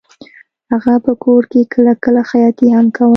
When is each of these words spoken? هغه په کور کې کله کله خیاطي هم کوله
هغه 0.71 0.93
په 1.05 1.13
کور 1.23 1.41
کې 1.51 1.61
کله 1.73 1.93
کله 2.03 2.21
خیاطي 2.31 2.67
هم 2.75 2.85
کوله 2.97 3.09